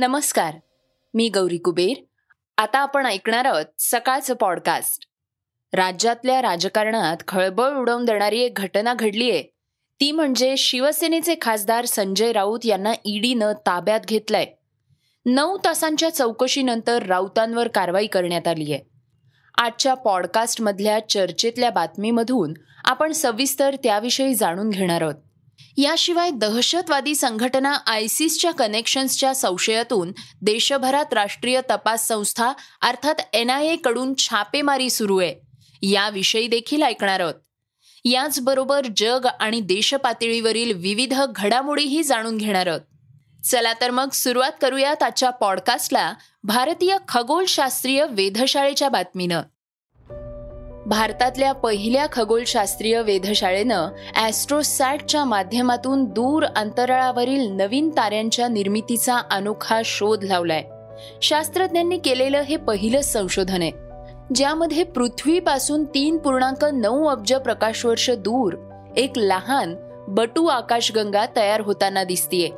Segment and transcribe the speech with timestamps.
[0.00, 0.54] नमस्कार
[1.14, 2.02] मी गौरी कुबेर.
[2.58, 5.08] आता आपण ऐकणार आहोत सकाळचं पॉडकास्ट
[5.72, 9.42] राज्यातल्या राजकारणात खळबळ उडवून देणारी एक घटना घडलीय
[10.00, 14.46] ती म्हणजे शिवसेनेचे खासदार संजय राऊत यांना ईडीनं ताब्यात घेतलंय.
[15.26, 18.82] नऊ तासांच्या चौकशीनंतर राऊतांवर कारवाई करण्यात आली आहे.
[19.58, 25.29] आजच्या पॉडकास्टमधल्या चर्चेतल्या बातमीमधून आपण सविस्तर त्याविषयी जाणून घेणार आहोत.
[25.76, 35.18] याशिवाय दहशतवादी संघटना आयसिसच्या कनेक्शन्सच्या संशयातून देशभरात राष्ट्रीय तपास संस्था अर्थात एनआयए कडून छापेमारी सुरू
[35.18, 35.34] आहे.
[35.82, 37.34] याविषयी देखील ऐकणार आहोत.
[38.04, 42.80] याचबरोबर जग आणि देशपातळीवरील विविध घडामोडीही जाणून घेणार आहोत.
[43.44, 46.14] चला तर मग सुरुवात करूयात आजच्या पॉडकास्टला
[46.44, 49.42] भारतीय खगोलशास्त्रीय वेधशाळेच्या बातमीनं.
[50.90, 60.62] भारतातल्या पहिल्या खगोलशास्त्रीय वेधशाळेनं ॲस्ट्रोसॅटच्या माध्यमातून दूर अंतराळावरील नवीन ताऱ्यांच्या निर्मितीचा अनोखा शोध लावलाय.
[61.22, 63.70] शास्त्रज्ञांनी केलेलं हे पहिलंच संशोधन आहे.
[64.34, 68.56] ज्यामध्ये पृथ्वीपासून तीन पूर्णांक नऊ अब्ज प्रकाशवर्ष दूर
[68.96, 69.74] एक लहान
[70.08, 72.48] बटू आकाशगंगा तयार होताना दिसतीये.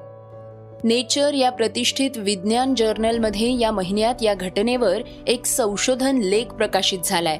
[0.84, 7.38] नेचर या प्रतिष्ठित विज्ञान जर्नलमध्ये या महिन्यात या घटनेवर एक संशोधन लेख प्रकाशित झालाय.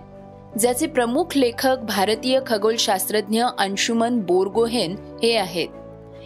[0.59, 5.69] ज्याचे प्रमुख लेखक भारतीय खगोलशास्त्रज्ञ अंशुमन बोरगोहेन हे आहेत.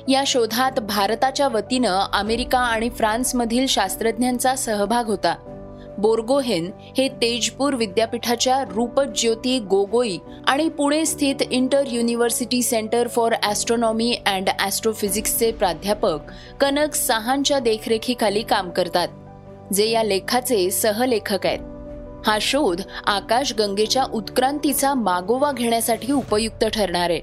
[0.08, 5.34] या शोधात भारताच्या वतीनं अमेरिका आणि फ्रान्समधील शास्त्रज्ञांचा सहभाग होता.
[5.98, 14.50] बोर्गोहेन हे तेजपूर विद्यापीठाच्या रूपज्योती गोगोई आणि पुणे स्थित inter university centre for astronomy and
[14.58, 16.18] ॲस्ट्रोफिजिक्सचे प्राध्यापक
[16.60, 19.08] कनक सहांच्या देखरेखीखाली काम करतात
[19.72, 21.75] जे या लेखाचे सहलेखक आहेत.
[22.26, 27.20] हा शोध आकाशगंगेच्या उत्क्रांतीचा मागोवा घेण्यासाठी उपयुक्त ठरणार आहे.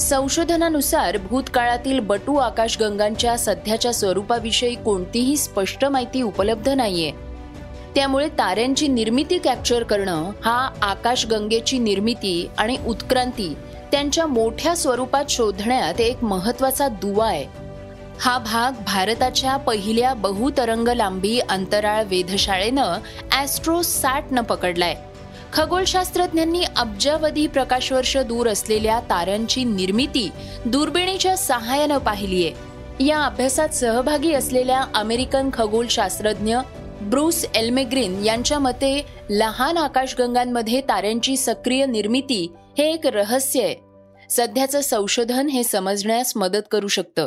[0.00, 7.10] संशोधनानुसार भूतकाळातील बटू आकाशगंगांच्या सध्याच्या स्वरूपाविषयी कोणतीही स्पष्ट माहिती उपलब्ध नाहीये.
[7.94, 13.54] त्यामुळे ताऱ्यांची निर्मिती कॅप्चर करणं हा आकाशगंगेची निर्मिती आणि उत्क्रांती
[13.92, 17.63] त्यांच्या मोठ्या स्वरूपात शोधण्यात एक महत्त्वाचा दुवा आहे.
[18.20, 22.98] हा भाग भारताच्या पहिल्या बहुतरंग लांबी अंतराळ वेधशाळेनं
[23.32, 24.94] ॲस्ट्रो सॅटनं पकडलाय.
[25.52, 30.30] खगोलशास्त्रज्ञांनी अब्जावधी प्रकाशवर्ष दूर असलेल्या ताऱ्यांची निर्मिती
[30.64, 32.50] दुर्बिणीच्या सहाय्यानं पाहिलीय
[33.06, 36.56] या अभ्यासात सहभागी असलेल्या अमेरिकन खगोलशास्त्रज्ञ
[37.02, 43.74] ब्रूस एल्मेग्रिन यांच्या मते लहान आकाशगंगांमध्ये ताऱ्यांची सक्रिय निर्मिती हे एक रहस्य आहे.
[44.30, 47.26] सध्याचं संशोधन हे समजण्यास मदत करू शकतं.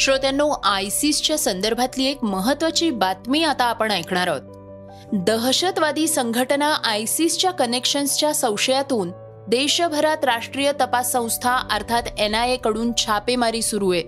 [0.00, 4.40] श्रोत्यांनो आयसिसच्या संदर्भातली एक महत्वाची बातमी आता आपण ऐकणार आहोत.
[5.12, 9.10] दहशतवादी संघटना आयसिसच्या कनेक्शन्सच्या संशयातून
[9.48, 14.02] देशभरात राष्ट्रीय तपास संस्था अर्थात एन आयकडून छापेमारी सुरू आहे.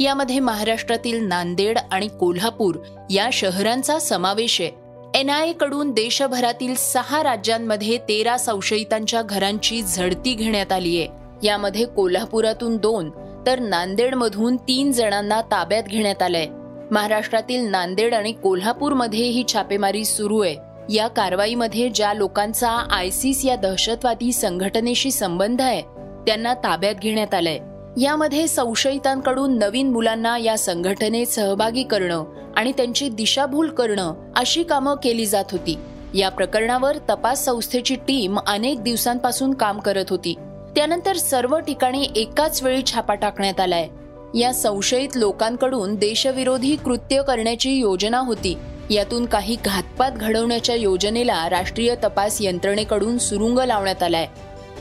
[0.00, 2.78] यामध्ये महाराष्ट्रातील नांदेड आणि कोल्हापूर
[3.10, 4.70] या शहरांचा समावेश आहे.
[5.14, 11.08] एन आयकडून देशभरातील सहा राज्यांमध्ये तेरा संशयितांच्या घरांची झडती घेण्यात आली आहे.
[11.42, 13.10] यामध्ये कोल्हापुरातून दोन
[13.46, 16.46] तर नांदेडमधून तीन जणांना ताब्यात घेण्यात आलंय.
[16.90, 20.56] महाराष्ट्रातील नांदेड आणि कोल्हापूरमध्ये ही छापेमारी सुरू आहे.
[20.94, 25.82] या कारवाईमध्ये ज्या लोकांचा आयसिस या दहशतवादी संघटनेशी संबंध आहे
[26.26, 27.58] त्यांना ताब्यात घेण्यात आलंय.
[28.02, 32.24] यामध्ये संशयितांकडून नवीन मुलांना या संघटनेत सहभागी करणं
[32.56, 35.78] आणि त्यांची दिशाभूल करणं अशी कामं केली जात होती.
[36.14, 40.34] या प्रकरणावर तपास संस्थेची टीम अनेक दिवसांपासून काम करत होती.
[40.76, 43.88] त्यानंतर सर्व ठिकाणी एकाच वेळी छापा टाकण्यात आलाय.
[44.34, 48.56] या संशयित लोकांकडून देशविरोधी कृत्य करण्याची योजना होती.
[48.90, 54.26] यातून काही घातपात घडवण्याच्या योजनेला राष्ट्रीय तपास यंत्रणेकडून सुरुंग लावण्यात आलाय.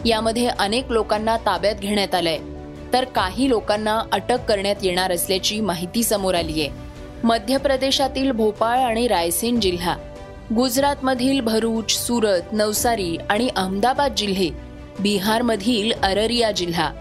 [0.06, 2.38] यामध्ये अनेक लोकांना ताब्यात घेण्यात आलंय.
[2.94, 6.70] तर काही लोकांना अटक करण्यात येणार असल्याची माहिती समोर आली आहे
[7.24, 9.96] मध्य प्रदेशातील भोपाळ आणि रायसेन जिल्हा
[10.56, 14.50] गुजरातमधील भरूच सुरत नवसारी आणि अहमदाबाद जिल्हे
[15.00, 16.92] बिहारमधील अररिया जिल्हा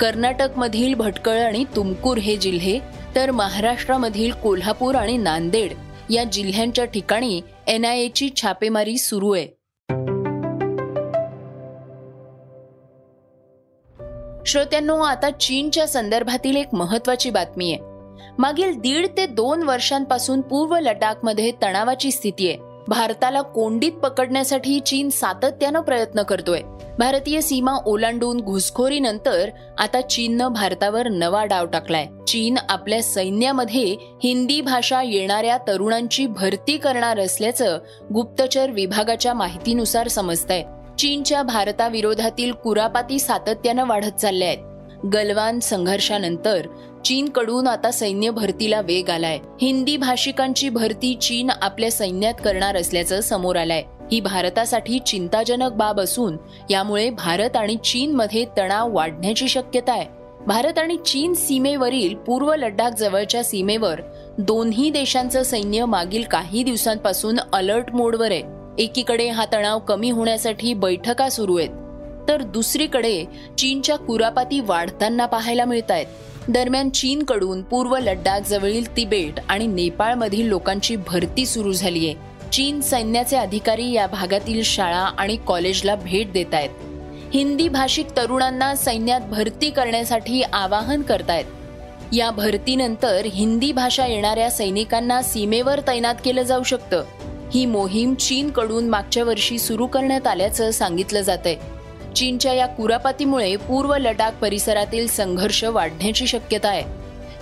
[0.00, 2.78] कर्नाटकमधील भटकळ आणि तुमकूर हे जिल्हे
[3.14, 5.72] तर महाराष्ट्रामधील कोल्हापूर आणि नांदेड
[6.10, 9.46] या जिल्ह्यांच्या ठिकाणी एनआयएची छापेमारी सुरू आहे.
[14.46, 17.80] श्रोत्यांनो आता चीनच्या संदर्भातील एक महत्वाची बातमी आहे.
[18.38, 22.71] मागील दीड ते दोन वर्षांपासून पूर्व लडाखमध्ये तणावाची स्थिती आहे.
[22.88, 26.60] भारताला कोंडीत पकडण्यासाठी चीन सातत्यानं प्रयत्न करतोय.
[26.98, 32.06] भारतीय सीमा ओलांडून घुसखोरीनंतर आता चीननं भारतावर नवा डाव टाकलाय.
[32.26, 37.78] चीन आपल्या सैन्यामध्ये हिंदी भाषा येणाऱ्या तरुणांची भरती करणार असल्याचं
[38.14, 40.62] गुप्तचर विभागाच्या माहितीनुसार समजतंय.
[40.98, 44.58] चीनच्या भारताविरोधातील कुरापाती सातत्यानं वाढत चालल्या आहेत
[45.12, 46.66] गलवान संघर्षानंतर
[47.04, 49.38] चीनकडून आता सैन्य भरतीला वेग आलाय.
[49.60, 53.82] हिंदी भाषिकांची भरती चीन आपल्या सैन्यात करणार असल्याचं समोर आलंय.
[54.12, 56.36] ही भारतासाठी चिंताजनक बाब असून
[56.70, 60.06] यामुळे भारत आणि चीन मध्ये तणाव वाढण्याची शक्यता आहे.
[60.46, 64.00] भारत आणि चीन सीमेवरील पूर्व लडाख जवळच्या सीमेवर
[64.38, 68.42] दोन्ही देशांचं सैन्य मागील काही दिवसांपासून अलर्ट मोडवर आहे.
[68.78, 71.70] एकीकडे हा तणाव कमी होण्यासाठी बैठका सुरू आहेत
[72.28, 73.24] तर दुसरीकडे
[73.58, 76.06] चीनच्या कुरापाती वाढताना पाहायला मिळत आहेत
[76.48, 83.36] दरम्यान चीनकडून पूर्व लडाख जवळील तिबेट आणि नेपाळमधील लोकांची भरती सुरू झाली आहे चीन सैन्याचे
[83.36, 86.70] अधिकारी या भागातील शाळा आणि कॉलेजला भेट देत आहेत
[87.34, 91.44] हिंदी भाषिक तरुणांना सैन्यात भरती करण्यासाठी आवाहन करतायत.
[92.12, 97.04] या भरतीनंतर हिंदी भाषा येणाऱ्या सैनिकांना सीमेवर तैनात केलं जाऊ शकतं.
[97.54, 101.56] ही मोहीम चीनकडून मागच्या वर्षी सुरू करण्यात आल्याचं सांगितलं जात आहे
[102.16, 106.82] चीनच्या या कुरापातीमुळे पूर्व लडाख परिसरातील संघर्ष वाढण्याची शक्यता आहे.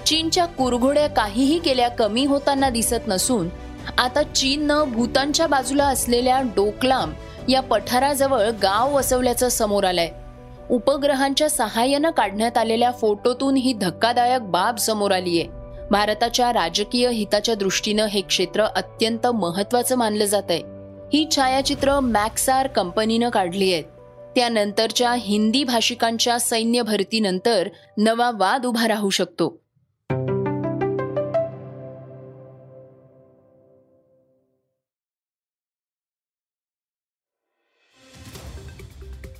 [0.06, 3.48] चीनच्या कुरघोड्या काहीही केल्या कमी होताना दिसत नसून
[3.98, 7.12] आता चीननं भूतानच्या बाजूला असलेल्या डोकलाम
[7.48, 10.08] या पठाराजवळ गाव वसवल्याचं समोर आलंय.
[10.70, 15.44] उपग्रहांच्या सहाय्यानं काढण्यात आलेल्या फोटोतून ही धक्कादायक बाब समोर आलीय.
[15.90, 20.62] भारताच्या राजकीय हिताच्या दृष्टीनं हे क्षेत्र अत्यंत महत्वाचं मानलं जात आहे
[21.12, 23.84] ही छायाचित्र मॅक्सार कंपनीनं काढली आहेत.
[24.34, 27.68] त्यानंतरच्या हिंदी भाषिकांच्या सैन्य भरतीनंतर
[27.98, 29.60] नवा वाद उभा राहू शकतो.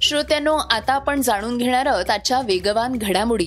[0.03, 3.47] श्रोत्यांनो आता आपण जाणून घेणार आहोत आजच्या वेगवान घडामोडी.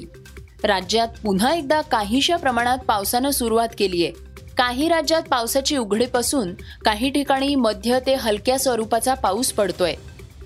[0.63, 4.13] राज्यात पुन्हा एकदा काहीशा प्रमाणात पावसानं सुरुवात केली आहे.
[4.57, 6.53] काही राज्यात पावसाची उघडीप असून
[6.85, 9.93] काही ठिकाणी मध्य ते हलक्या स्वरूपाचा पाऊस पडतोय.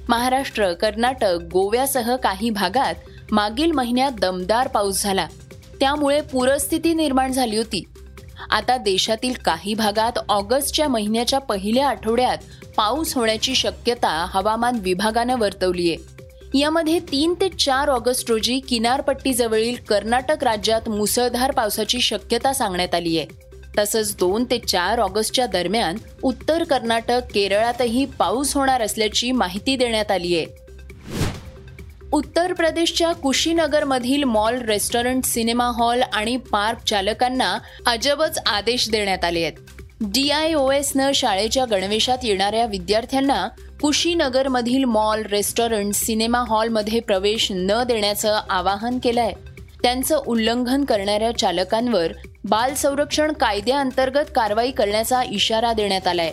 [0.10, 2.96] महाराष्ट्र कर्नाटक गोव्यासह काही भागात
[3.32, 5.28] मागील महिन्यात दमदार पाऊस झाला.
[5.80, 7.84] त्यामुळे पूरस्थिती निर्माण झाली होती.
[8.50, 12.38] आता देशातील काही भागात ऑगस्टच्या महिन्याच्या पहिल्या आठवड्यात
[12.78, 16.18] पाऊस होण्याची शक्यता हवामान विभागानं वर्तवली आहे
[16.60, 23.47] यामध्ये तीन ते चार ऑगस्ट रोजी किनारपट्टीजवळील कर्नाटक राज्यात मुसळधार पावसाची शक्यता सांगण्यात आली आहे
[23.78, 30.38] तसंच दोन ते चार ऑगस्टच्या दरम्यान उत्तर कर्नाटक केरळातही पाऊस होणार असल्याची माहिती देण्यात आली
[30.38, 30.46] आहे.
[32.12, 39.54] उत्तर प्रदेशच्या कुशीनगरमधील मॉल रेस्टॉरंट सिनेमा हॉल आणि पार्क चालकांना अजबच आदेश देण्यात आले आहेत.
[40.02, 43.48] डीआयओएसनं शाळेच्या गणवेशात येणाऱ्या विद्यार्थ्यांना
[43.82, 49.32] कुशीनगरमधील मॉल रेस्टॉरंट सिनेमा हॉलमध्ये प्रवेश न देण्याचं आवाहन केलंय.
[49.84, 52.12] त्यांचं उल्लंघन करणाऱ्या चालकांवर
[52.50, 56.32] बाल संरक्षण कायद्याअंतर्गत कारवाई करण्याचा इशारा देण्यात आलाय.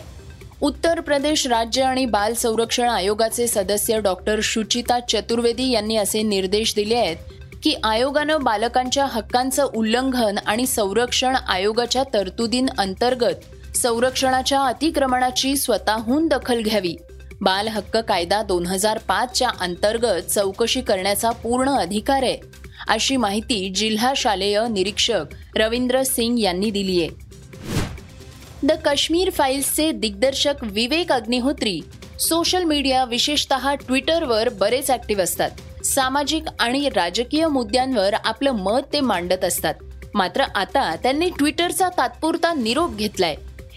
[0.61, 6.95] उत्तर प्रदेश राज्य आणि बाल संरक्षण आयोगाचे सदस्य डॉक्टर शुचिता चतुर्वेदी यांनी असे निर्देश दिले
[6.95, 7.15] आहेत
[7.63, 16.95] की आयोगानं बालकांच्या हक्कांचं उल्लंघन आणि संरक्षण आयोगाच्या तरतुदीं अंतर्गत संरक्षणाच्या अतिक्रमणाची स्वतःहून दखल घ्यावी.
[17.41, 22.64] बाल हक्क कायदा दोन हजार पाचच्या अंतर्गत चौकशी करण्याचा पूर्ण अधिकार आहे.
[22.87, 27.23] अशी माहिती जिल्हा शालेय निरीक्षक रवींद्र सिंग यांनी दिली आहे
[28.63, 31.79] द काश्मीर फाईल्सचे दिग्दर्शक विवेक अग्निहोत्री
[32.19, 35.49] सोशल मीडिया विशेषतः ट्विटरवर बरेच ऍक्टिव्ह असतात.
[35.85, 39.73] सामाजिक आणि राजकीय मुद्द्यांवर आपलं मत ते मांडत असतात.
[40.13, 43.35] मात्र आता त्यांनी ट्विटरचा तात्पुरता निरोप घेतलाय.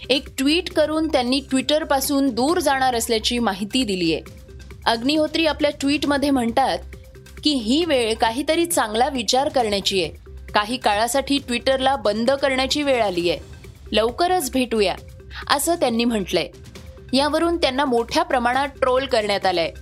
[0.09, 4.23] एक ट्विट करून त्यांनी ट्विटरपासून दूर जाणार असल्याची माहिती दिली आहे
[4.87, 6.79] अग्निहोत्री आपल्या ट्विटमध्ये म्हणतात
[7.45, 10.13] की ही वेळ काहीतरी चांगला विचार करण्याची आहे.
[10.55, 13.39] काही काळासाठी ट्विटरला बंद करण्याची वेळ आली आहे.
[13.93, 14.97] लवकरच भेटूया
[15.51, 16.49] असं त्यांनी म्हटलंय.
[17.13, 19.73] यावरून त्यांना मोठ्या प्रमाणात ट्रोल करण्यात आलंय.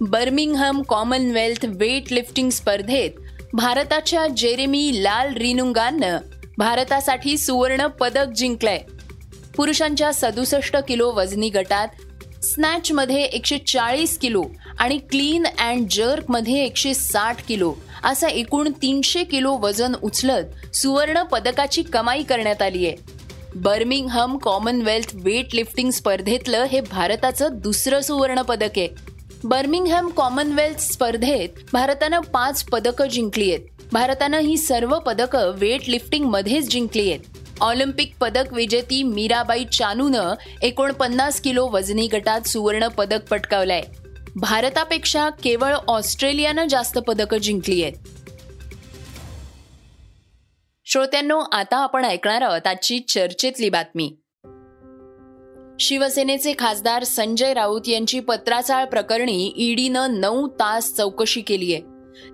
[0.00, 3.10] बर्मिंगहम कॉमनवेल्थ वेट लिफ्टिंग स्पर्धेत
[3.52, 6.18] भारताच्या जेरेमी लाल रिनुंगानं
[6.58, 8.80] भारतासाठी सुवर्ण पदक जिंकलंय.
[9.56, 11.88] पुरुषांच्या सदुसष्ट किलो वजनी गटात
[12.44, 14.42] स्नॅचमध्ये एकशे चाळीस किलो
[14.78, 17.74] आणि क्लीन अँड जर्कमध्ये एकशे साठ किलो.
[18.04, 22.96] असं एकूण तीनशे किलो वजन उचलत सुवर्ण पदकाची कमाई करण्यात आली आहे.
[23.54, 28.88] बर्मिंगहम कॉमनवेल्थ वेट लिफ्टिंग स्पर्धेतलं हे भारताचं दुसरं सुवर्ण पदक आहे.
[29.44, 33.60] बर्मिंगहॅम कॉमनवेल्थ स्पर्धेत भारतानं पाच पदकं जिंकली आहेत.
[33.92, 37.20] भारतानं ही सर्व पदकं वेट लिफ्टिंग मध्येच जिंकली आहेत.
[37.60, 43.82] ऑलिम्पिक पदक विजेती मीराबाई चानूनं एकोणपन्नास किलो वजनी गटात सुवर्ण पदक पटकावलंय.
[44.36, 47.92] भारतापेक्षा केवळ ऑस्ट्रेलियानं जास्त पदकं जिंकली आहेत.
[50.84, 54.16] श्रोत्यांनो आता आपण ऐकणार आहोत आजची चर्चेतली बातमी.
[55.80, 61.82] शिवसेनेचे खासदार संजय राऊत यांची पत्राचाळ प्रकरणी ईडीनं नऊ तास चौकशी केली आहे.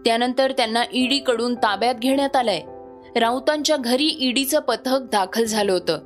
[0.05, 2.61] त्यानंतर त्यांना ईडीकडून ताब्यात घेण्यात आलंय.
[3.21, 5.99] राऊतांच्या घरी ईडीचं पथक दाखल झालं होतं.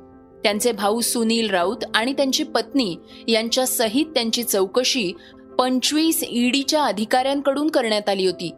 [0.43, 2.95] त्यांचे भाऊ सुनील राऊत आणि त्यांची पत्नी
[3.27, 5.13] यांच्या सहित त्यांची चौकशी
[5.59, 8.51] पंचवीस ईडीच्या अधिकाऱ्यांकडून करण्यात आली होती.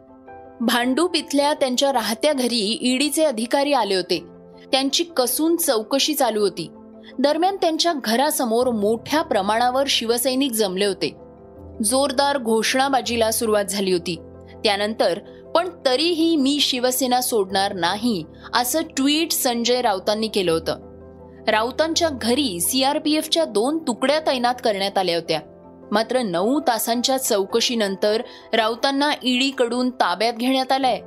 [0.60, 4.24] भांडूप इथल्या त्यांच्या राहत्या घरी ईडीचे अधिकारी आले होते.
[4.72, 6.70] त्यांची कसून चौकशी चालू होती.
[7.18, 11.16] दरम्यान त्यांच्या घरासमोर मोठ्या प्रमाणावर शिवसैनिक जमले होते.
[11.84, 14.16] जोरदार घोषणाबाजीला सुरुवात झाली होती.
[14.64, 15.18] त्यानंतर
[15.54, 18.24] पण तरीही मी शिवसेना सोडणार नाही
[18.54, 20.78] असं ट्विट संजय राऊतांनी केलं होतं.
[21.48, 25.40] राऊतांच्या घरी सीआरपीएफच्या दोन तुकड्या तैनात करण्यात आल्या होत्या.
[25.92, 31.00] मात्र नऊ तासांच्या चौकशीनंतर राऊतांना ईडीकडून ताब्यात घेण्यात आलंय.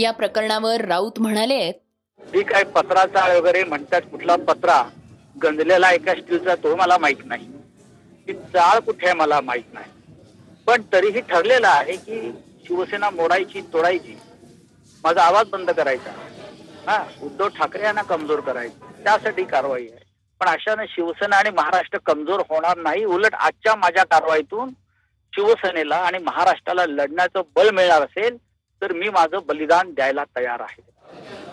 [0.00, 1.72] या प्रकरणावर राऊत म्हणाले
[2.20, 4.82] जी काय पत्राचा वगैरे म्हणतात कुठला पत्रा
[5.42, 7.46] गंजलेला एका स्टीलचा तो मला माहीत नाही.
[8.26, 9.90] ती चाळ कुठे आहे मला माहीत नाही.
[10.66, 12.20] पण तरीही ठरलेलं आहे की
[12.66, 14.16] शिवसेना मोडायची तोडायची
[15.04, 16.10] माझा आवाज बंद करायचा.
[16.86, 19.04] हा उद्धव ठाकरे यांना कमजोर करायचं.
[19.04, 20.01] त्यासाठी कारवाई आहे.
[20.42, 23.04] पण अशाने शिवसेना आणि महाराष्ट्र कमजोर होणार नाही.
[23.04, 24.70] उलट आजच्या माझ्या कारवाईतून
[25.32, 28.36] शिवसेनेला आणि महाराष्ट्राला लढण्याचं बल मिळणार असेल
[28.82, 30.82] तर मी माझं बलिदान द्यायला तयार आहे.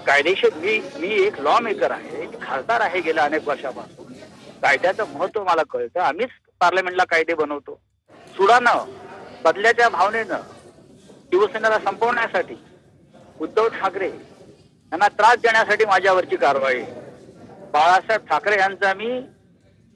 [0.06, 4.14] कायदेशीर मी मी एक लॉ मेकर आहे खासदार आहे गेल्या अनेक वर्षापासून.
[4.62, 6.00] कायद्याचं महत्त्व मला कळतं.
[6.00, 6.30] आम्हीच
[6.60, 7.80] पार्लमेंटला कायदे बनवतो.
[8.36, 8.86] सुडानं
[9.44, 10.42] बदल्याच्या भावनेनं
[11.32, 12.56] शिवसेनेला संपवण्यासाठी
[13.40, 17.09] उद्धव ठाकरे यांना त्रास देण्यासाठी माझ्यावरची कारवाई आहे.
[17.72, 19.22] बाळासाहेब ठाकरे यांचा मी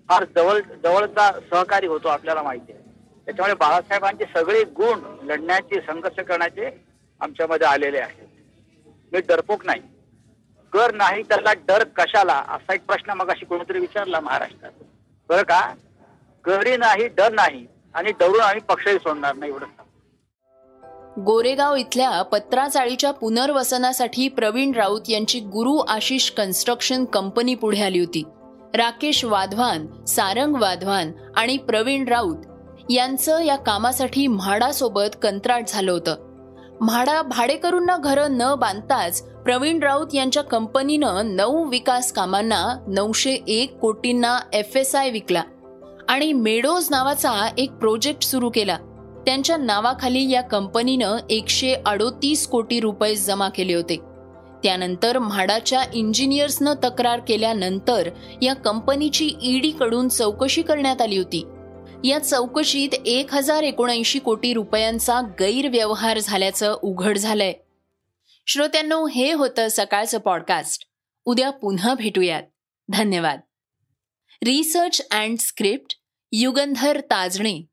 [0.09, 2.81] फार जवळ जवळचा सहकारी होतो आपल्याला माहिती आहे.
[3.25, 6.83] त्याच्यामुळे बाळासाहेबांचे सगळे गुण लढण्याचे संघर्ष करण्याचे
[7.21, 8.25] आमच्यामध्ये आलेले आहेत.
[9.13, 9.81] मी डरपोक नाही.
[10.73, 12.33] कर नाही त्याला डर कशाला?
[12.33, 14.71] असा एक प्रश्न मग अशी कोणीतरी विचारला महाराष्ट्रात.
[15.29, 15.73] बरं का?
[16.45, 17.65] करी नाही डर नाही.
[17.95, 19.65] आणि डरून आम्ही पक्षही सोडणार नाही एवढं
[21.19, 28.23] गोरेगाव इथल्या पत्राचाळीच्या पुनर्वसनासाठी प्रवीण राऊत यांची गुरु आशिष कन्स्ट्रक्शन कंपनी पुढे आली होती.
[28.73, 32.37] राकेश वाधवान सारंग वाधवान आणि प्रवीण राऊत
[32.89, 36.15] यांचं या कामासाठी म्हाडासोबत कंत्राट झालं होतं.
[36.81, 44.39] म्हाडा भाडेकरूंना घरं न बांधताच प्रवीण राऊत यांच्या कंपनीनं नऊ विकास कामांना नऊशे एक कोटींना
[44.53, 45.43] एफ एस आय विकला
[46.09, 48.77] आणि मेडोज नावाचा एक प्रोजेक्ट सुरू केला.
[49.25, 53.97] त्यांच्या नावाखाली या कंपनीनं एकशे अडोतीस कोटी रुपये जमा केले होते.
[54.63, 58.09] त्यानंतर म्हाडाच्या इंजिनियर्सनं तक्रार केल्यानंतर
[58.41, 61.45] या कंपनीची ईडीकडून चौकशी करण्यात आली होती.
[62.03, 67.53] या चौकशीत एक हजार एकोणऐंशी कोटी रुपयांचा गैरव्यवहार झाल्याचं उघड झालंय.
[68.47, 70.83] श्रोत्यांनो हे होतं सकाळचं पॉडकास्ट
[71.25, 72.43] उद्या पुन्हा भेटूयात.
[72.89, 73.39] धन्यवाद.
[74.43, 75.95] Research and script
[76.31, 77.72] Yugandhar Tajane.